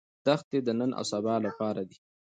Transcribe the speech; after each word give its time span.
دښتې 0.25 0.59
د 0.63 0.69
نن 0.79 0.91
او 0.99 1.03
سبا 1.11 1.35
لپاره 1.45 1.81
دي. 1.89 1.97